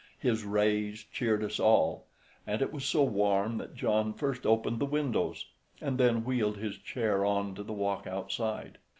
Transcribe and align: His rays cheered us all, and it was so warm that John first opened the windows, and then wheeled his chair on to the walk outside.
His 0.17 0.43
rays 0.43 1.05
cheered 1.13 1.43
us 1.43 1.59
all, 1.59 2.07
and 2.47 2.63
it 2.63 2.73
was 2.73 2.83
so 2.85 3.03
warm 3.03 3.59
that 3.59 3.75
John 3.75 4.15
first 4.15 4.47
opened 4.47 4.79
the 4.79 4.85
windows, 4.87 5.45
and 5.79 5.99
then 5.99 6.25
wheeled 6.25 6.57
his 6.57 6.79
chair 6.79 7.23
on 7.23 7.53
to 7.53 7.61
the 7.61 7.71
walk 7.71 8.07
outside. 8.07 8.79